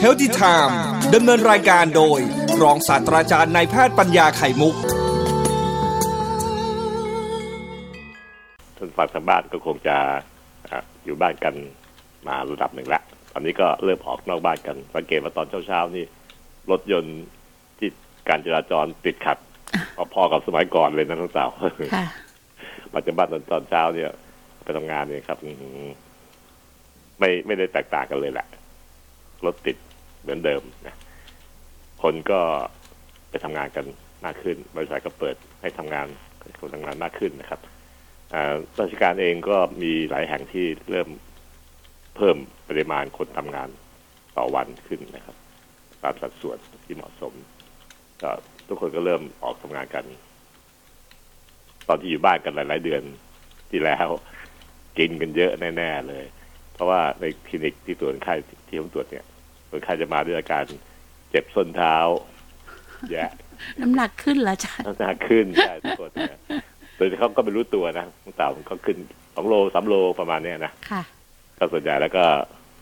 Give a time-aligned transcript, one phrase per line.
[0.00, 0.78] เฮลติไทม์
[1.14, 2.18] ดำเนินรายการโดย
[2.62, 4.74] รองศาสตราจารย์นายแพทย์ปัญญาไข่มุก
[8.76, 9.96] ท่านฝั่งทางบ้านก็คงจะ
[10.70, 11.54] อะอยู่บ้านกัน
[12.26, 13.02] มาระดับหนึ่งละ
[13.32, 16.04] ตอนนี้ก็เริ่มออกนอกบ้านกัน สังเกตว่าตอนเช้าๆนี่
[16.70, 17.18] รถยนต์
[17.78, 17.88] ที่
[18.28, 19.38] การจราจรติดขัด
[20.14, 21.50] พอๆกับสมัยก่อนเลยนะทั้งสาว
[21.94, 22.06] ค่ะ
[22.92, 24.10] มาจากบ้านตอนตอนเช้าเนี่ย
[24.64, 25.90] ไปทำงานเนี่ยครับอื้อหือ
[27.22, 28.46] ไม่ไม่ได้แตกต่างกันเลยแหละ
[29.44, 29.76] รถติด
[30.22, 30.96] เหมือนเดิมนะ
[32.02, 32.40] คนก็
[33.30, 33.84] ไปทำงานกัน
[34.24, 36.06] มากขึ้น บริษัทก็เปิดให้ทำงาน
[36.60, 37.60] คนทำงานมากขึ้นนะครับ
[38.80, 41.08] ราชการเองก็มีหลายแห่งที่เริ่ม
[42.16, 42.36] เพิ่ม
[42.68, 43.68] ปริมาณคนทำงาน
[44.36, 45.36] ต่อวันขึ้นนะครับ
[46.02, 47.32] ตามสัดส่วนที่เหมาะสม
[48.22, 48.30] ก็
[48.68, 50.04] ทุกคนก็เริ่มออกทำงานกัน
[51.88, 53.02] ตอนที่อยู่บ้านกันหลาย ๆ เดือน
[53.70, 54.08] ที่แล้ว
[54.98, 56.24] กินกันเยอะแน่ ๆ เลย
[56.74, 58.34] เพราะว่าในคลินิกที่ตรวจคนไข้
[58.68, 59.24] ที่ผมตรวจเนี่ย
[59.70, 60.64] คนไข้จะมาด้วยอาการ
[61.30, 61.96] เจ็บส้นเท้า
[63.10, 63.24] แย่
[63.80, 66.38] น้ำหนักขึ้นเหรออาจารย์น้ำหนักขึ้นใช่ทุกคนเนี่ย
[66.96, 68.96] โดยที่เขาก็ไม่รู้ตัวนะตั้งแต่เขาขึ้น
[69.34, 71.02] สองโลสามโลประมาณเนี้ยนะค่ะ
[71.58, 72.24] ก็ส่วนใหญ่แล้วก็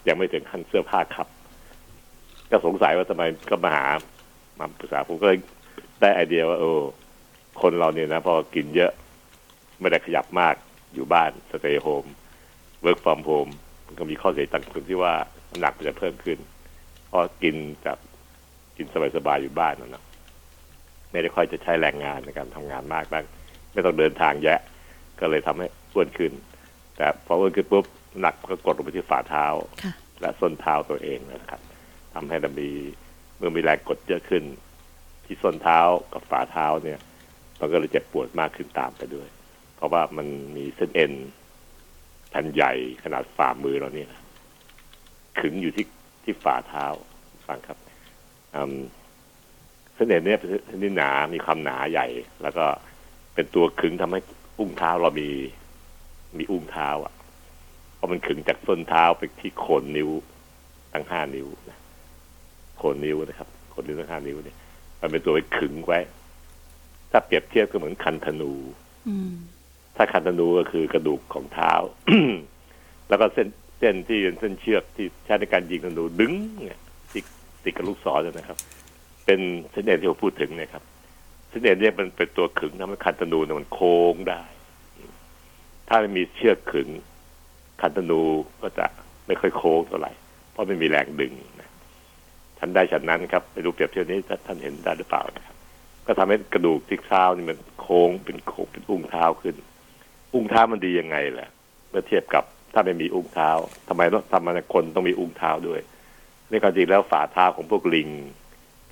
[0.09, 1.29] ยังไม่ถึงขั้นเสื้อผ้าขับ
[2.51, 3.87] ก็สงสัยว่าทำไมก็มาหา
[4.59, 5.39] มาปรึกษาผมก็เลย
[6.01, 6.71] ได้ไอเดียว่าโอ้
[7.63, 8.93] คนเราเนี่ยนะพอกินเยอะ
[9.81, 10.55] ไม่ได้ขยับมาก
[10.95, 12.05] อยู่บ้าน stay home
[12.83, 15.15] work from home มัน ก็มีข้อเสียต่างตรงที่ว่า
[15.51, 16.39] น้ำหนักมันจะเพิ่มขึ้น
[17.07, 17.99] เพราะกินจาก
[18.77, 20.05] กินสบายๆอยู่บ้านนะเนอะ
[21.11, 23.25] ไม่ได้ค่อยจะใช้แรงงานในการทำงานมากนัก
[23.73, 24.61] ไม่ต้องเดินทางแยะ
[25.21, 26.33] ก็เลยทำให้อ้วนขึ้น
[26.97, 29.47] แต่พออ้วนขึ้นปุ๊บน้ำหนักก็กดลงไปที่ฝ่าเท้า
[29.83, 31.61] ค่ะและส้นเท้าตัวเองนะครับ
[32.15, 32.69] ทำให้เรามี
[33.37, 34.45] เมื่อมีแรงกดเยอะขึ้น
[35.25, 35.81] ที่ส้นเท้า
[36.13, 36.99] กับฝ่าเท้าเนี่ย
[37.61, 39.29] มันก็เลยเจ็บปวดมากขึ้นตามไปด้วย
[39.77, 41.13] เพราะว่ามันมีเส้นเอ็น
[42.31, 42.73] แผ่นใหญ่
[43.05, 44.11] ขนาดฝ่ามือเราเนี่ย
[45.41, 45.87] ขึงอยู่ที่
[46.25, 46.87] ที่ฝ่าเท้า
[47.47, 47.79] ฟังครับ
[49.95, 52.07] เส้นเอ็นเนี่ยเป็นเส้นที่หนา มีความหนาใหญ่
[52.43, 52.65] แล้วก็
[53.35, 54.21] เป็นตัวขึงทำให้
[54.59, 55.31] อุ้งเท้าเรามี
[56.39, 57.15] มีอุ้งเท้า อะ
[57.95, 60.11] เพราะมันขึงจากส้นเท้าไปที่โคนนิ้ว
[60.93, 61.79] ทั้งห้านิ้วนะ
[62.79, 64.57] โคนนิ้วนะครับโคนนิ้วทั้งห้านิ้วเนี่ย
[65.01, 66.01] มันเป็นตัวไปขึงไว้
[67.11, 68.53] ถ้าเปรียบเทียบก็เหมือนคันธนู
[69.09, 69.17] อื
[70.03, 71.73] ถ้าคันธนูก็คือกระดูกของเท้า
[73.09, 76.33] แล้วก็เส้นเส้นที่เป็นเส้นเชือกที่ใช้ในการยิงธนูดึง
[76.67, 76.81] เนี่ย
[77.11, 77.23] ที่
[77.65, 78.59] ติดกับลูกศรเนี่ยนะครับ
[79.25, 79.41] เป็น
[79.71, 80.83] เส้นเอ็นที่ผมพูดถึงเนี่ยครับ
[81.49, 84.43] เส้นเอ็นเนี่ยมันเป็นตัวขึงทำให้คันธนูเนี่ยมันโค้งได้
[85.89, 86.89] ถ้าไม่มีเชือกขึง
[87.83, 88.23] คันธนู
[88.63, 88.87] ก็จะ
[89.27, 90.13] ไม่ค่อยโค้งเท่าไหร่
[90.53, 91.71] เพราะไม่มีแรงดึงนะ
[92.59, 95.57] ท่านได้ฉันนั้นครับไปดูเปรียบเทียบนี้ท่านเห็นได้หรือเปล่านะครับ
[96.07, 99.57] ก็ทำให้กระดูกที่เท้านี่มันโค้งเป็นโค้งเป็นอุ้งเท้าขึ้น
[100.35, 101.49] อุ้งเท้ามันดียังไงล่ะ
[101.91, 103.51] เมื่อเทียบกับถ้าไม่มีอุ้งเท้า
[103.89, 105.81] ทำไมต้องทำไมคนต้องมีอุ้งเท้าด้วย
[106.51, 108.09] ในความจริงแล้วฝ่าเท้าของพวกลิง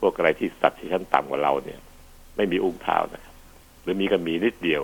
[0.00, 1.80] พวกอะไรที่สัตว์ที่ชั้นต่ำกว่าเราเนี่ย
[2.36, 3.34] ไม่มีอุ้งเท้านะครับ
[3.82, 4.82] หรือมีก็มีนิดเดียว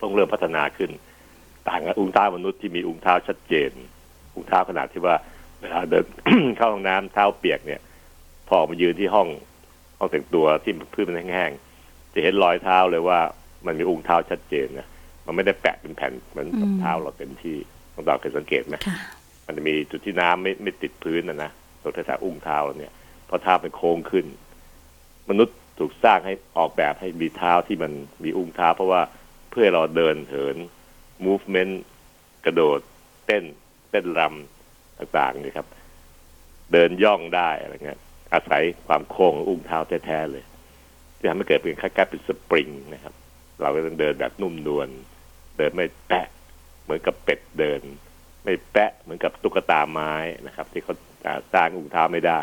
[0.00, 0.90] ต้องเริ่มพัฒนาขึ้น
[1.68, 3.70] ต่างกับอุ้งเท้ามนุษย์ที่มีอุ้งเท้าชัดเจน
[4.34, 5.16] อุ้งเท้าขนาดที่ว่า
[5.60, 6.04] เวลาเดิน
[6.56, 7.80] เข้าห้องน้ำเท้าเปียกเนี่ย
[8.48, 9.28] พอมายืนที่ห้อง
[9.98, 13.20] ห้องแต่งตัวที่พื้นมันแห้งๆจะเห็นรอยเท้าเลยว่า
[13.66, 14.86] มันมีอุ้งเท้าชัดเจนนะ
[15.26, 17.56] มันไม่ได้แปะเป็นแผ่นเหมือนกับอืมเท้าเราเต็มที่
[17.94, 18.98] ต้องเราเคยสังเกตไหมค่ะ
[19.46, 21.50] มันจะมีจุดที่น้ำไม่ไม่ติดพื้นนะนะ
[21.82, 22.92] ตรงแถวๆอุ้งเท้าเราเนี่ย
[23.26, 24.26] เพราะเท้าเป็นโค้งขึ้น
[25.30, 27.92] มนุษย์ถูกสร้างให้ออกแบบให้มีเท้าที่มัน
[28.24, 29.02] มีอุ้งเท้า เพราะว่า
[29.50, 30.56] เพื่อให้เราเดินเหิน
[31.26, 31.74] movement
[32.44, 32.80] กระโดด
[33.26, 33.44] เต้น
[33.90, 35.66] เต้นรำต่างๆนี่ครับ
[36.72, 37.98] เดินย่องได้อะไรเงี้ย
[38.32, 40.44] อาศัยความโค้งของอุ้งเท้าแท้ๆเลย
[41.16, 43.14] ที่ทำให้เกิดเป็นคล้ายๆเป็นสปริงนะครับ
[43.60, 44.88] เราก็ต้องเดินแบบนุ่มนวล
[45.56, 46.26] เดินไม่แปะ
[46.82, 47.80] เหมือนกับเป็ดเดิน
[48.44, 50.12] ไม่แปะเหมือนกับตุ๊กตาไม้
[50.46, 50.94] นะครับ ที่เขา
[51.26, 52.40] อ่าสร้างอุ้งเท้าไม่ได้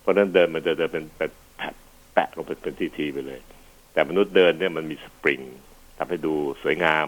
[0.00, 1.74] เพราะนั้นเดินมันจะเดินเป็นเป็นแผะ
[2.14, 3.40] แปะลงเป็นเป็นทีๆไปเลย
[3.92, 5.40] แต่มนุษย์เดินเนี่ยมันมีสปริง
[5.98, 7.06] ทำให้ดูสวยงาม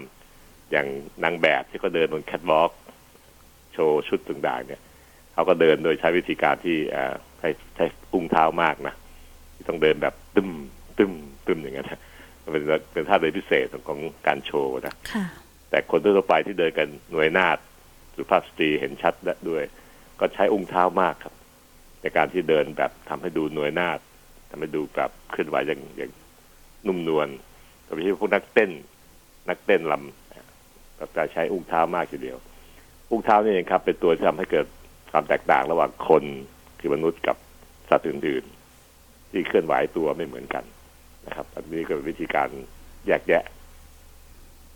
[0.70, 0.86] อย่าง
[1.24, 2.72] นางแบบที่เขาเดินบนแคทวอล์ก
[3.72, 4.80] โชว์ชุดต่างๆเนี่ย
[5.32, 8.94] เขาก็เดินโดยใช้วิธีการที่อ่าใช้ใช้อุ้งเท้ามากนะ
[9.54, 10.50] ที่ต้องเดินแบบตึม
[10.98, 11.12] ตึม
[11.46, 12.00] ตึมอย่างเงี้ยนะมัน
[12.52, 15.24] เป็นเป็นท่าเดินพิเศษของการโชว์นะค่ะ
[15.70, 17.58] แต่คนทั่วไปที่เดินกันหน่วยนาฏ
[18.16, 19.14] สุภาพสตรีเห็นชัด
[19.50, 19.64] ด้วย
[20.20, 21.34] ก็ใช้อุ้งเท้ามากครับ
[22.02, 23.98] ในการที่เดินแบบทำให้ดูหน่วยนาฏ
[24.50, 26.10] ทำให้ดูแบบเคลื่อนไหวอย่างอย่าง
[26.86, 27.28] นุ่มนวล
[27.84, 28.70] โดยเฉพาะพวกนักเต้น
[29.48, 32.38] นักเต้นลำก็จะใช้อุ้งเท้ามากทีเดียว
[33.10, 34.66] อุ้งเท้านี่เองครับ เป็นตัวที่ทำให้เกิด
[35.10, 36.24] ความแตกต่างระหว่างคน
[36.80, 37.36] คือมนุษย์กับ
[37.88, 40.64] สัตว์อื่นๆที่เคลื่อนไหวตัวไม่เหมือนกัน
[41.26, 42.48] นะครับ อันนี้ก็เป็นวิธีการ
[43.06, 43.44] แยกแยะ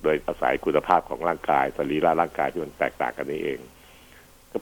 [0.03, 3.59] โดยอาศัยคุณภาพของร่างกายสรีระร่างกายที่มันแตกต่างกันนี่เอง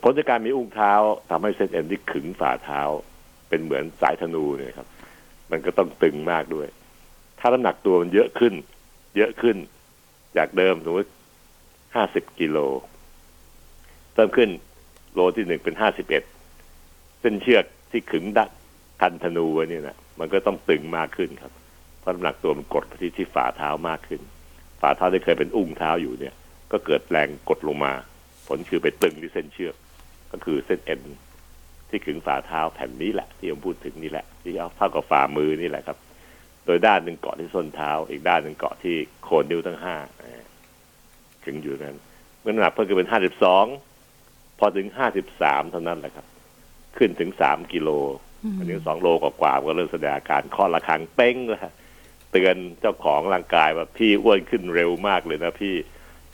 [0.02, 0.92] ผลจากการมีอุ้งเท้า
[1.30, 2.80] ทำให้เส้นเอ็นที่ขึงฝ่าเท้า
[3.48, 4.88] เป็นเหมือนสายธนูเนี่ยครับ
[5.50, 6.68] มันก็ต้องตึงมากด้วย
[7.38, 8.54] ถ้าน้ำหนักตัวมันเยอะขึ้น
[9.16, 9.56] เยอะขึ้น
[10.36, 11.10] จากเดิมสมมติ
[11.94, 12.58] ห้าสิบกิโล
[14.14, 14.50] เพิ่มขึ้น
[15.14, 16.22] โลที่หนึ่งเป็นห้าสิบเอ็ด
[17.20, 18.50] เส้นเชือกที่ขึงดัก
[19.00, 21.52] คันธนูเนี่ยนะมันก็ต้องตึงมากขึ้นครับ
[22.02, 24.20] เพราะน้ำหนักตัวมันกดไปที่ที่ฝ่าเท้ามากขึ้น
[24.80, 26.34] ฝ่าเท้าที่เคยเป็นอุ้งเท้าอยู่เนี่ย
[26.72, 27.92] ก็เกิดแรงกดลงมา
[28.46, 29.74] ผลคือไปตึงที่เส้นเชือก
[30.32, 31.00] ก็คือเส้นเอ็น
[31.88, 35.98] ที่ขึงฝ่าเท้าแผ่นนี้แหละ ที่ผมพูดถึงนี่แหละที่เอาเท่ากับฝ่ามือนี่แหละครับ
[36.66, 39.96] โดยด้านหนึ่งเกาะที่ส้นเท้า อีกด้านหนึ่งเกาะที่โคนนิ้วทั้งห้า
[41.44, 41.96] ขึงอยู่นั้น
[42.40, 43.64] เมื่อน้ำหนักเพิ่มขึ้นเป็นห้าสิบสอง
[44.58, 46.26] พอถึงห้าสิบสามเท่านั้นแหละครับ
[46.98, 47.88] ขึ้นถึงสามกิโล
[48.58, 51.72] อันนี้สองโลกว่าๆก็เริ่มแสดงอาการข้อระคังเป้งแล้วฮะ
[52.32, 55.74] เตือนเจ้าของร่างกายว่าพี่อ้วนขึ้นเร็วมากเลยนะพี่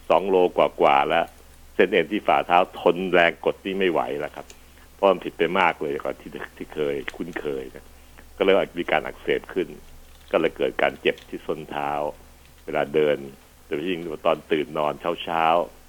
[0.08, 1.26] สองโลกว่าๆแล้ว
[1.74, 4.46] เส้นเอ็นที่ฝ่าเท้าทนแรงกดนี่ไม่ไหวแล้วครับ
[4.94, 7.86] เพราะมันผิดไปมากเลยกว่าที่ที่เคยคุ้นเคยนะ
[8.36, 9.68] ก็เลยมีการอักเสบขึ้น
[10.32, 11.90] ก็เลยเกิดการเจ็บที่ส้นเท้า
[12.64, 13.18] เวลาเดิน
[13.66, 14.92] โดยเฉพาะยิ่งตอนตื่นนอน
[15.22, 15.44] เช้า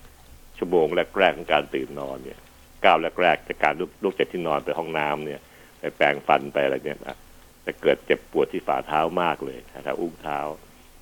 [0.07, 2.39] ๆชั่วโมงแรกๆของการตื่นนอนเนี่ย
[2.85, 5.41] ก้าวแรกๆจากการลุกลุกจากที่นอนไปห้องน้ำเนี่ย
[5.79, 7.17] ไปแปรงฟันไปอะไรเนี่ยนะ
[7.65, 10.39] จะเกิดเจ็บปวดที่ฝ่าเท้ามากเลยถ้าอุ้งเท้า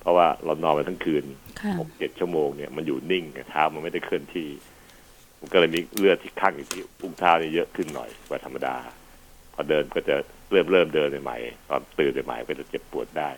[0.00, 1.24] เพราะว่าเรานอนมาทั้งคืน
[1.60, 4.48] ค่ะหกเจ็ดชั่วโมงเนี่ยมันอยู่นิ่งเท้ามันไม่ได้เคลื่อนที่
[5.40, 8.76] มันก็เลยมีเลือดที่ข้างอยู่ที่อุ้งเท้านี่เยอะขึ้นหน่อยกว่าธรรมดา
[9.54, 10.16] พอเดินก็จะ
[10.50, 13.30] เริ่มเริ่มเดินใหม่ๆตอนตื่นใหม่ๆก็จะเจ็บปวดได้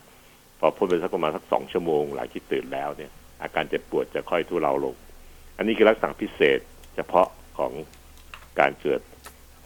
[0.58, 3.10] พอพ้นไปสักประมาณสักสองชั่วโมงหลังที่ตื่นแล้วเนี่ย
[3.42, 4.94] อาการเจ็บปวดจะค่อยทุเลาลง
[5.56, 6.58] อันนี้คือลักษณะพิเศษ
[6.96, 7.28] เฉพาะ
[7.58, 7.72] ของ
[8.60, 9.00] การเกิด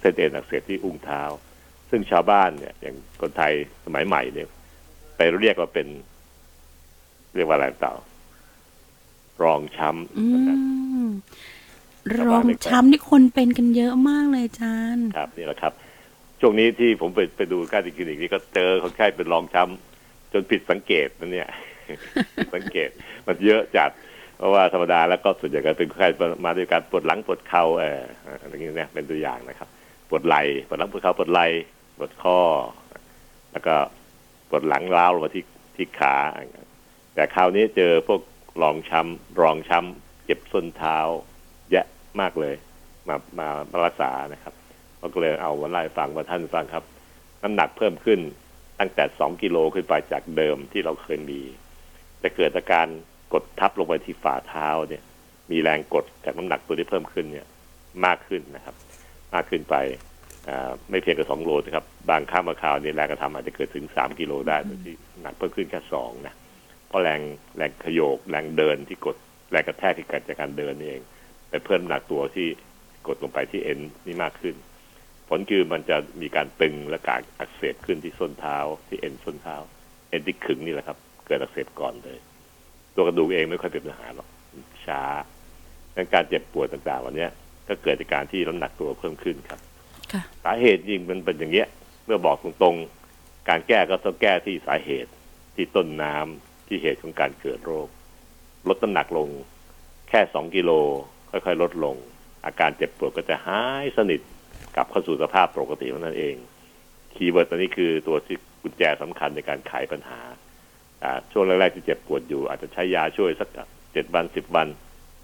[0.01, 1.23] เส้นเอ็นอักเสบที่อุ้งเท้า
[1.95, 3.53] ซึ่งชาวบ้านเนี่ย อย่างคนไทย
[3.85, 4.49] สมัยใหม่เนี่ย
[5.17, 5.87] ไปเรียกว่าเป็น
[7.35, 7.95] เรียกว่าอะไรต่อ
[9.43, 10.59] รองช้อืำนะครับ
[11.07, 11.11] ม
[12.19, 15.73] รองช้ำนี่คนเป็นกันเยอะมากเลยอาจารย์ครับนี่แหละครับ
[16.41, 21.49] ช่วงนี้ที่ผมไปไปดูการคลินิกนี่ก็เจอคนไข้เป็นรองช้ำจนผิดสังเกตนะเนี่ย
[22.37, 22.89] ผิดสังเกต
[23.27, 23.91] มันเยอะจัด
[24.39, 26.09] เพราะว่าธรรมดาแล้วก็ส่วนใหญ่ก็เป็นคนไข้
[26.45, 28.01] มาด้วยการปวดหลังปวดเข่าเออ
[28.41, 29.69] อะไรอย่างเงี้ยเป็นตัวอย่างนะครับ
[30.09, 31.47] ปวดไหล่ปวดหลังปวดเข่าปวดไหล่
[31.97, 32.39] ปวดข้อ
[33.53, 33.75] แล้วก็
[34.49, 35.45] ปวดหลังร้าวลงมาที่
[35.77, 36.17] ที่ขา
[37.15, 38.21] แต่คราวนี้เจอพวก
[38.63, 40.99] รองช้ำรองช้ำเจ็บส้นเท้า
[41.71, 41.87] แยะ
[42.21, 42.55] มากเลย
[43.09, 44.55] มามามารักษานะครับ
[45.15, 46.85] ก็เลยเอามาไล่ฟังว่าท่านฟังครับ
[47.43, 48.21] น้ำหนักเพิ่มขึ้น
[48.81, 51.41] ตั้งแต่สองกิโลขึ้นไปจากเดิมที่เราเคยมี
[52.23, 52.87] จะเกิดอาการ
[53.33, 55.03] กดทับลงไปที่ฝ่าเท้าเนี่ย
[55.51, 57.47] มีแรงกดจากน้ำหนักตัวที่เพิ่มขึ้นเนี่ย
[58.05, 58.75] มากขึ้นนะครับ
[59.35, 59.77] มากขึ้นไป
[60.91, 66.35] ไม่เพียงแต่สองโลนะครับบางข้ามมาคราวเนี่ยแรงกระทำอาจจะเกิดถึงสามกิโลได้โดยที่หนักเพิ่มขึ้นแค่สองนะ
[66.89, 67.21] เพราะแรง
[67.57, 69.17] แรงขยโยกแรงเดินที่กด
[69.53, 71.03] แรงกระแทกที่เกิดจากการเดินนี่เอง
[71.51, 72.49] ไปเพิ่มน้ำหนักตัวที่
[73.07, 74.55] กดลงไปที่เอ็นนี่มากขึ้น
[75.29, 78.59] ผลคือมันจะมีการตึงและการอักเสบขึ้นที่ส้นเท้า
[78.89, 79.57] ที่เอ็นส้นเท้า
[80.11, 82.19] เอ็นที่ขึงนี่แหละครับ เกิดอักเสบก่อนเลย
[82.95, 84.29] ตัวกระดูกเองไม่ค่อยเป็นปัญหาหรอก
[84.87, 85.03] ช้า
[85.97, 87.27] ดังการเจ็บปวดต่างๆวันนี้
[87.69, 89.61] ก็เกิดจากการที่น้ำหนักตัวเพิ่มขึ้นครับ
[90.45, 91.69] สาเหตุจริงมันเป็นอย่างเงี้ย
[92.05, 95.11] เมื่อบอกตรงๆ การแก้ก็ต้องแก้ที่สาเหตุ
[95.57, 97.89] ที่ต้นน้ำที่เหตุของการเกิดโรค
[98.69, 99.29] ลดน้ำหนักลง
[100.09, 100.71] แค่สองกิโล
[101.31, 101.97] ค่อยๆ ลดลง
[102.47, 104.21] อาการเจ็บปวดก็จะหายสนิท
[104.75, 106.35] กลับเข้าสู่สภาพปกติของนั่นเอง
[107.15, 110.21] keyword ตัวนี้คือตัวที่กุญแจสำคัญในการไขปัญหา
[111.03, 113.49] อ่าช่วงแรกๆที่เจ็บปวดอยู่ อาจจะใช้ยาช่วยสัก
[113.93, 114.69] เจ็ดวันสิบวัน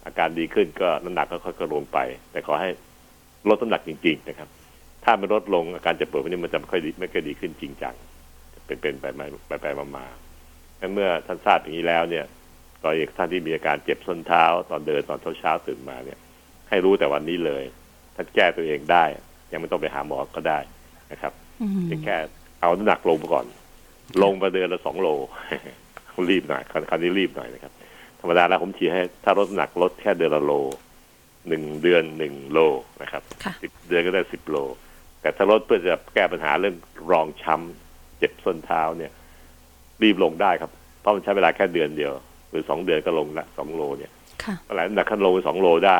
[0.06, 1.98] อาการดีขึ้นก็น้ำหนักก็ค่อยๆลงไป
[2.30, 2.70] แต่ขอให้
[3.48, 4.48] ลดน้ำหนักจริง ๆ นะครับ
[5.04, 7.94] ถ้ามันลดลงอาการเจ็บปวดพวกนี้มันจะไม่ค่อยดีไม่ค่อยดีขึ้นจริงจัง
[8.54, 10.06] จะเป็นเป็นไปมาไปไปมามา
[10.80, 12.24] งั้นเมื่อท่านทราบอย่างนี้แล้วเนี่ย
[12.82, 16.18] ตอนเอกท่านที่มีอาการเจ็บส้นเท้า ตอนเดินตอนเช้าเช้าๆตื่นมาเนี่ย
[16.68, 17.64] ให้รู้แต่วันนี้เลย
[18.16, 19.04] ท่านแก้ตัวเองได้
[19.52, 20.58] ยังไม่ต้องไปหาหมอก็ได้
[21.12, 22.16] นะครับอืมเพียงแค่
[22.60, 23.46] เอาน้ำหนักลงไปก่อน
[24.22, 25.08] ลงมาเดือนละสองโล
[26.30, 27.72] รีบหน่อยคราวคราวนี้รีบหน่อยนะครับ
[28.20, 30.52] ธรรมดาแล้วผมชี้ให้ถ้าลดน้ำหนักลดแค่เดือนละโล
[31.48, 32.58] หนึ่งเดือนหนึ่งโล
[33.02, 34.56] นะครับค่ะสิบเดือนก็ได้สิบโล
[35.20, 36.74] แต่ถ้าลดเพื่อจะแก้ปัญหาเรื่อง
[37.10, 39.12] รองช้ำเจ็บส้นเท้าเนี่ย
[40.02, 42.12] รีบลงได้ครับ เพราะมันใช้เวลาแค่เดือนเดียว
[42.50, 44.12] หรือสองเดือนก็ลงละสองโลเนี่ย
[44.44, 45.98] ค่ะเมื่อไหร่น้ำหนักขั้นลงไปสองโลได้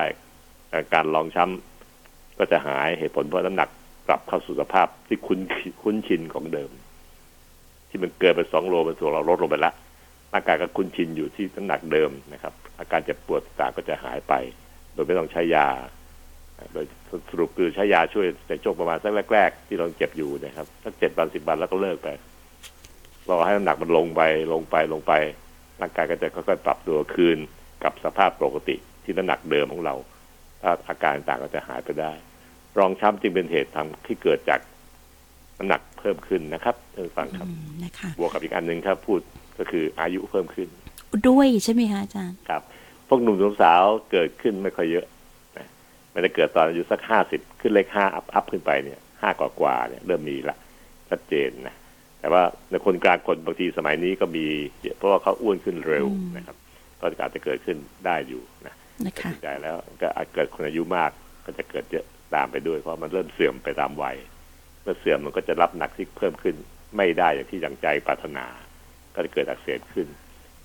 [0.73, 3.69] อาการรองช้ำก็จะหายเหตุผลเพราะน้ำหนัก
[4.09, 5.41] กลับเข้าสู่สภาพที่คุ้น
[5.83, 6.71] คุ้นชินของเดิม
[7.89, 9.73] ที่มันเกินไปสองโลมันถูกเราลดลงไปละ
[10.33, 14.35] ร่างกายก็คุ้นชินอยู่ที่น้ำหนักเดิมนะครับ อาการเจ็บปวดต่างก็จะหายไป
[14.93, 15.69] โดยไม่ต้องใช้ยา
[16.73, 16.85] โดย
[17.31, 22.09] สรุปคือใช้ยาช่วยในช่วงประมาณสักแรกๆที่เราเจ็บอยู่นะครับสักเจ็ดวันสิบวันแล้วก็เลิกไป
[23.31, 25.13] รอให้น้ำหนักมันลงไปลงไปลงไป
[25.81, 27.39] ร่างกายก็จะค่อยๆปรับตัวคืน
[27.85, 29.95] กับสภาพปกติที่น้ำหนักเดิมของเรา
[30.63, 32.13] ถ้าอาการต่างก็จะหายไปได้
[32.79, 34.61] รองช้ำจึงเป็นเหตุทำที่เกิดจาก
[35.59, 39.21] น้ำหนักเพิ่มขึ้นนะครับท่านผู้ฟังครับอืมนะคะบวกกับอีกอันหนึ่งครับพูด
[39.59, 40.69] ก็คืออายุเพิ่มขึ้น
[41.29, 42.63] ด้วยใช่ไหมคะอาจารย์ครับ
[43.09, 45.07] พวกหนุ่มสาวเกิดขึ้นไม่ค่อยเยอะ
[46.13, 50.57] นะไม่ได้เกิดตอนอายุสักห้าสิบขึ้นเลขห้าอัพอัพขึ้นไปเนี่ยห้ากว่ากว่าๆเนี่ยเริ่มมีละ
[51.11, 51.75] ชัดเจนนะ
[52.21, 54.47] แต่ว่าในคนกลางคนบางทีสมัยนี้ก็มี
[54.81, 56.57] เยอะเพราะว่าเขาอ้วนขึ้นเร็วอืมนะครับ
[57.01, 57.77] ก็อาจจะเกิดขึ้น
[58.07, 58.75] ได้อยู่นะ
[59.05, 61.11] นะตัดคะสินใจแล้วก็อาจเกิดคนอายุมาก
[61.45, 64.17] ก็จะเกิดเยอะตามไปด้วย เพราะมันเริ่มเสื่อมไปตามวัย
[64.83, 66.57] เมื่อเสื่อมมันก็จะรับหนักที่เพิ่มขึ้น
[66.97, 68.47] ไม่ได้อย่างที่ดังใจปรารถนา
[69.15, 70.07] ก็จะเกิดอักเสบขึ้น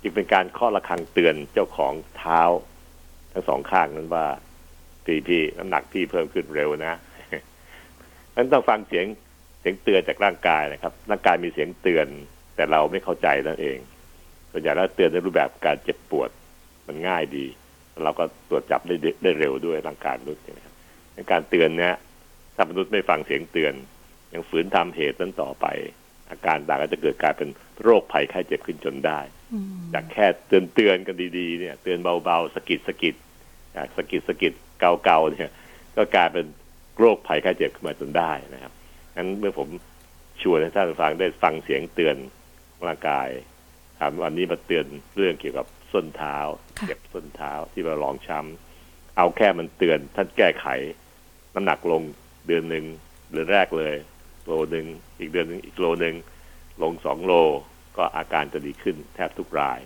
[0.02, 2.42] จึงเป็นการข้อระฆังเตือนเจ้าของเท้า
[3.32, 4.26] ทั้งสองข้างนั้นว่า
[5.06, 6.98] พี่พี่น้ำหนักพี่เพิ่มขึ้นเร็วนะ
[8.36, 9.06] นั้นต้องฟังเสียง
[9.60, 12.06] เสียงเตือนจากร่างกายนะครับ ร่างกายมีเสียงเตือน
[12.56, 13.78] แต่เราไม่เข้าใจนั่นเอง
[14.52, 16.30] ส่วนใหญ่แล้วเตือนในรูปแบบการเจ็บปวด
[16.86, 17.46] มันง่ายดี
[18.04, 20.74] เราก็ตรวจจับได้ได้เร็วด้วยร่างกายมนุษย์เนยนะครับ
[21.14, 21.94] ในการเตือนเนี้ย
[22.56, 23.74] ถ้ามนุษย์ไม่ฟังเสียงเตือน
[24.32, 25.66] ยังฝืนทำเหตุนั้นต่อไป
[26.30, 27.48] อาการต่างก็จะเกิดกลายเป็น
[27.82, 29.20] โรคภัยไข้เจ็บขึ้นจนได้
[29.52, 33.14] อืมจากแค่เตือนเตือนกันดีๆเนี่ย เตือนเบาๆสะกิดสะกิด
[33.76, 35.50] จากสะกิดสะกิด เกาๆเนี่ย
[35.96, 36.46] ก็กลายเป็น
[36.98, 38.72] โรคภัยไข้เจ็บขึ้นมาจนได้นะครับ
[39.16, 39.68] งั้นเมื่อผม
[40.42, 42.16] ชวนให้ท่านผู้ฟังได้ฟังเสียงเตือน
[42.86, 43.28] ร่างกาย
[43.98, 46.38] ถามวันนี้มาเตือนเรื่องเกี่ยวกับส้นเท้า
[46.78, 50.66] ค่ะเจ็บส้นเท้าที่เราลองช้ำเอาแค่มันเตือนท่านแก้ไข
[51.54, 52.02] น้ำหนักลง
[52.46, 52.84] เดือนหนึ่ง
[53.32, 53.94] เดือนแรกเลย
[54.46, 54.86] โลหนึ่ง
[55.18, 56.14] อีกเดือนหนึ่งอีกโลหนึ่ง
[56.82, 57.32] ลงสองโล
[57.96, 59.80] ก็อาการจะดีขึ้นแทบทุกราย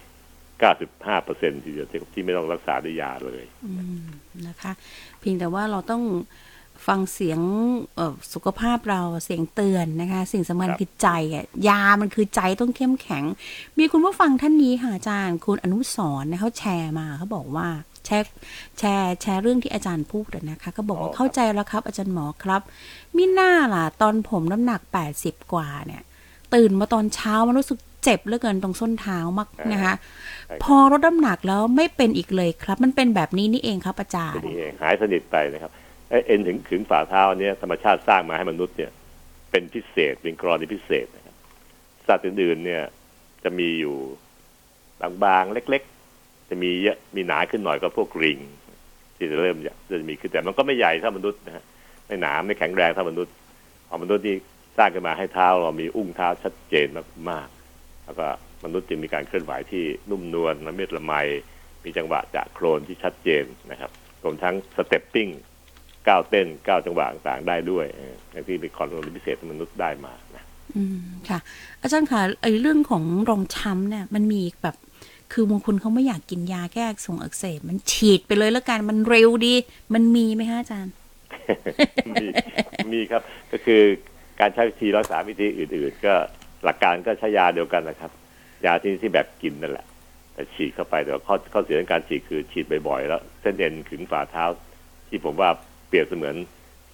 [0.60, 4.02] 95เปอร์เซ็นทีเดียวที่ที่ไม่ต้องรักษาด้วยยาเลยอืม
[4.46, 4.72] นะคะ
[5.20, 6.02] เพียงแต่ว่าเราต้อง
[6.88, 7.40] ฟังเสียง
[7.96, 13.24] เอ่อสุขภาพเราเสียงเตือนนะคะ สิ่งสำคัญครับคือใจอะยามันคือใจต้องเข้มแข็ง
[13.78, 17.68] มีคุณผู้ฟังท่านนี้ค่ะอาจารย์ คุณอนุสรณ์นะเขาแชร์มาเขาบอกว่า
[18.06, 18.26] แชร์
[18.78, 22.62] แชร์แชร์เรื่องที่อาจารย์พูดอะนะคะ ก็บอกว่าเข้าใจแล้วครับ อาจารย์หมอครับ
[23.16, 24.80] มิน่าล่ะ ตอนผมน้ำหนัก
[25.16, 26.02] 80 กว่าเนี่ย
[26.54, 29.94] ตื่นมาตอนเช้ามันรู้สึก เจ็บเหลือเกินตรงส้นเท้ามากนะคะ
[30.48, 35.72] ใช่พอลดน้ำหนักแล้วไม่เป็นอีกเลยครับ มันเป็นแบบนี้นี่เองครับอาจารทีย์นี้เองหายสนิทไปนะครับ
[36.08, 38.90] ไอ้เอ็นถึงขึงฝ่าเท้าเนี่ยธรรมชาติสร้างมาให้มนุษย์เนี่ย
[39.50, 41.34] เป็นพิเศษเป็นกรณีพิเศษนะครับ
[42.06, 42.82] สัตว์อื่นๆเนี่ย
[43.44, 43.96] จะมีอยู่
[45.24, 45.82] บางๆเล็ก
[46.16, 48.38] ๆ จะมีเยอะมีหนาขึ้นหน่อยก็พวกลิง
[49.16, 51.64] ที่จะเริ่มจะจะมีขึ้นแต่มันก็ไม่ใหญ่เท่ามนุษย์นะฮะ
[52.06, 53.32] ไม่หนาไม่แข็งแรงเท่ามนุษย์
[53.88, 54.36] พอมนุษย์นี่
[54.78, 56.86] สร้างขึ้นมาให้เท้าเรามีอุ้งเท้าชัดเจน
[57.30, 57.59] มากๆ
[58.10, 58.30] แล้วก็
[58.64, 61.12] มนุษย์จึงมีการเคลื่อนไหวที่นุ่มนวลละเมียดละไม
[61.84, 63.90] มีจังหวะจะโคนที่ชัดเจนนะครับ
[64.22, 65.28] รวมทั้ง stepping
[66.08, 70.44] ก้าวเต้นก้าวจังหวะต่างๆได้ด้วยเอออย่างที่เป็นคอนโทรลพิเศษที่มนุษย์ได้มานะ
[70.76, 70.98] อืม
[71.28, 71.38] ค่ะ
[71.82, 74.76] อาจารย์ค่ะไอ้เรื่องของรองช้ำเนี่ย มันมีแบบ
[75.32, 79.54] คือบางคนเขาไม่อยากกินยาแก้อักเส่งอักเสบมันฉีดไปเลยแล้วกันมันเร็วดี
[79.94, 80.92] มันมีไหมคะอาจารย์
[82.14, 82.26] มี
[82.92, 83.82] มีครับ ก็คือ
[84.40, 86.14] การใช้วิธีรักษาวิธีอื่น ๆ ก็
[86.64, 88.10] หลักการก็ใช้ยาเดียวกันนะครับ
[88.66, 89.86] ยาที่ที่แบบกินนั่นแหละ
[90.34, 94.44] แต่ฉีดเข้าไปแต่ว่าข้อข้อเสียของการฉีดคือฉีดบ่อยๆ แล้ว เส้นเอ็นขึงฝ่าเท้า
[95.08, 95.50] ที่ผมว่า
[95.88, 96.34] เปรียบเสมือน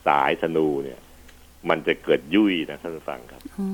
[0.07, 1.01] สายธนูเนี่ย
[1.69, 3.69] มันจะเกิดยุ่ยนะท่านผู้ฟังครับอ๋อ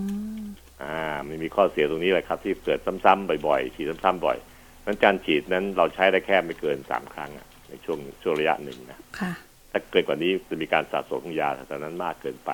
[0.82, 0.96] อ่า
[1.26, 4.36] มันมีข้อเสียตรงนี้แหละครับ ที่เกิดซ้ำๆบ่อยๆฉีดซ้ำๆบ่อย
[4.84, 9.32] นั้นการฉีดนั้นเราใช้ได้แค่ไม่เกินสามครั้งอะในช่วงช่วงระยะหนึ่งนะค่ะ
[9.70, 12.50] ถ้าเกินกว่านี้จะมีการสะสมของยาตอนนั้นมากเกินไป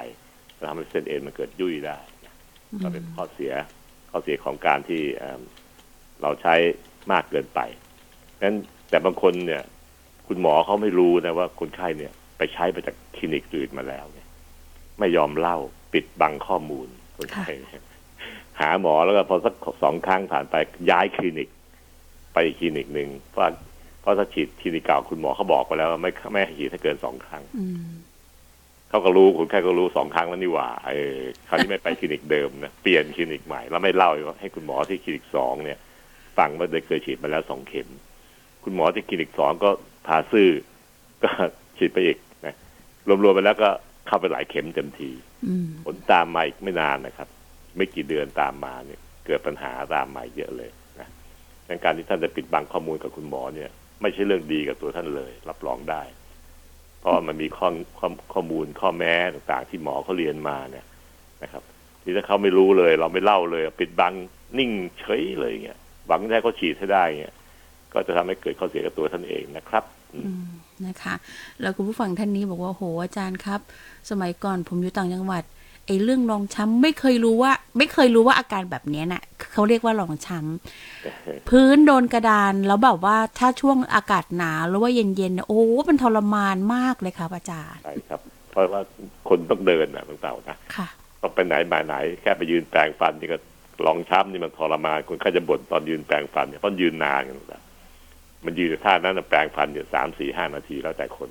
[0.56, 2.17] จะทำให้เส้นเอ็นมันเกิดยุ่ยได้นะ
[2.82, 3.52] ก็เป็นข้อเสีย
[4.10, 5.40] ข้อเสียของการที่เอิ่ม
[6.22, 6.54] เราใช้
[7.12, 7.60] มากเกินไป
[8.42, 8.56] นั้น
[8.90, 9.62] แต่บางคนเนี่ย
[10.26, 14.26] คุณหมอเขาไม่รู้นะว่าคนไข้เนี่ย ไปใช้มาจากคลินิกอื่นมาแล้วเนี่ย
[14.98, 15.56] ไม่ยอมเล่า
[15.92, 17.82] ปิดบังข้อมูลคนไข้เนี่ย
[18.60, 20.54] หาหมอแล้วก็พอสักสองครั้งผ่านไป
[20.90, 21.48] ย้ายคลินิก
[22.32, 23.42] ไปอีกคลินิกหนึ่งเพราะ
[24.00, 27.88] เพราะถ้าฉีดคลินิกเก่าคุณหมอเขาบอกไปแล้วว่าไม่ไม่ให้ฉีดถ้าเกินสองครั้งอืม
[28.88, 31.18] เขาก็รู้คนไข้ก็รู้สองครั้งแล้วนี่หว่าเออ
[31.48, 35.78] คราวนี้ไม่ไปคลินิกเดิมนะเปลี่ยนคลินิกใหม่แล้วไม่เล่าว่าให้คุณหมอที่คลินิกสองเนี่ย
[36.38, 37.88] ฟังว่าได้เคยฉีดมาแล้วสองเข็ม
[38.64, 39.70] คุณหมอที่คลินิกสองก็
[40.06, 40.48] พาซื่อ
[41.24, 41.30] ก็
[41.78, 42.54] ฉีดไปอีกนะ
[43.08, 43.70] รวมๆไปแล้วก็
[44.06, 45.10] เข้าไปหลายเข็มเต็มที
[45.46, 47.28] อืมผลตามมาอีกไม่นานนะครับ
[47.76, 51.08] ไม่กี่เดือนตามมาเนี่ย เกิดปัญหาตามมาเยอะเลยนะ
[51.68, 53.70] ดังการที่ท่านจะปิดบังข้อมูลกับคุณหมอเนี่ย
[54.02, 56.02] ไม่ใช่เรื่องดีกับตัวท่านเลย รับรองได้
[57.00, 60.86] เพราะมันมีข้อข้อข้อมูลข้อแม้ต่างๆ ที่หมอเขาเรียนมาเนี่ย
[61.42, 61.62] นะครับ
[62.02, 64.12] ที่ถ้าเขาไม่รู้เลย เราไม่เล่าเลยปิดบัง
[64.58, 67.34] นิ่งเฉยเลยเงี้ยหวังได้เขาฉีดให้ได้เงี้ย
[67.92, 70.48] ก็จะทำให้เกิดข้อเสียกับตัวท่านเองนะครับอืม
[70.86, 71.14] นะคะ
[71.60, 73.60] แล้วคุณผู้ฟังท่านนี้บอกว่าโหอาจารย์ครับ
[74.10, 75.44] สมัยก่อนผมอยู่ต่างจังหวัด
[75.88, 88.80] ไอ้เรื่องรองช้ำไม่เคยรู้ว่า ไม่เคยรู้ว่าอาการแบบเนี้ยน่ะเขาเรียกว่ารองช้ำพื้นโดนกระดานแล้วแบบว่าถ้าช่วงอากาศหนาวหรือว่าเย็นๆเนี่ยโอ้มันทรมานมากเลยครับอาจารย์ใช่ครับเพราะว่า
[89.28, 90.88] คนต้องเดินนะบางเต่านะค่ะ
[91.22, 93.38] ต้องไปไหนมาไหนแค่ไปยืนแปรงฟันนี่ก็
[93.86, 97.62] ลองช้ำนี่มันทรมานคนข้าจะบ่นตอนยืนแปรงฟันเนี่ยเพราะยืนนานกันนะ
[98.44, 101.28] มันยืนอยู่ท่านั้นนะแปรงฟันอยู่สามสี่ห้านาทีแล้วแต่คน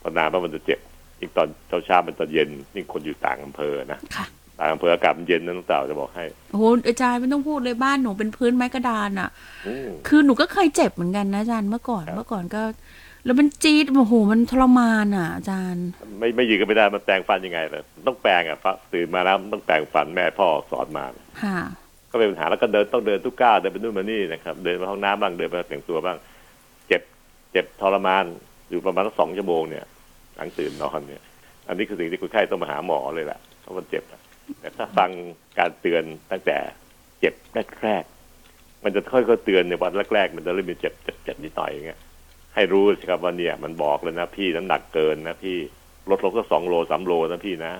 [0.00, 0.80] พอนานแล้วมันจะเจ็บ
[1.20, 4.26] อีกตอนเช้าเช้าๆมันตอนเย็นนี่คนอยู่ต่างอำเภอนะค่ะ
[4.58, 9.28] ต่างอำเภออากาศมันเย็นนะน้องเต่าจะบอกให้โอ้โหอาจารย์ไม่ต้องพูดเลยบ้านหนูเป็นพื้นไม้กระดานอะ
[9.66, 12.62] อืมคือหนูก็เคยเจ็บเหมือนกันนะอาจารย์เมื่อก่อนครับเมื่อก่อนก็
[13.24, 15.86] แล้วมันจี๊ดโอ้โหมันทรมานอะอาจารย์
[16.18, 21.04] ไม่ไม่ยืนก็ไม่ได้มันแปรงฟันยังไงเลยต้องแปรงอะฟ้าตื่นมาแล้วมันต้องแปรงฟันแม่พ่อสอนมา
[21.42, 21.58] ค่ะ
[22.10, 26.16] ก็เป็นปัญหาแล้วก็เดินต้องเดินทุกก้าวเดินไปนู่นมานี่นะครับ เดินไปห้องน้ำบ้างเดินไปแต่งตัวบ้าง
[26.88, 27.02] เจ็บ
[27.52, 28.24] เจ็บทรมาน
[28.70, 29.84] อยู่ประมาณสักสองชั่วโมงเนี่ย
[30.38, 31.22] หลังตื่นนอนเนี่ย
[31.68, 34.20] อันนี้คือสิ่งที่คนไข้ต้องมาหาหมอเลยแหละเพราะมันเจ็บอะ
[34.60, 35.10] แต่ถ้าฟัง
[35.58, 36.58] การเตือนตั้งแต่
[37.20, 37.34] เจ็บ
[37.82, 42.00] แรกๆมันจะค่อยๆเตือนในวันแรกๆมันจะเริ่มมีเจ็บเจ็บเจ็บนิดหน่อยอย่างเงี้ย
[42.54, 45.56] ให้รู้สิครับว่าเนี่ย มันบอกเลยนะพี่น้ำหนักเกินนะพี่
[46.10, 47.72] ลดลงก็สองโลสามโลนะพี่นะ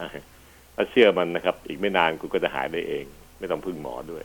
[0.77, 3.05] ถ้าเชื่อมันนะครับ อีกไม่นานคุณก็จะหายได้เอง
[3.39, 4.25] ไม่ต้องพึ่งหมอด้วย